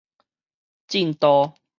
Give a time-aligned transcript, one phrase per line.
[0.89, 1.53] 震度